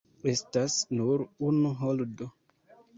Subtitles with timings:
[0.31, 2.33] Estas nur unu holdo.